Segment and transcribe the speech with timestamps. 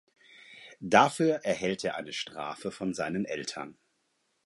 [0.79, 3.77] Dafür erhält er eine Strafe von seinen Eltern.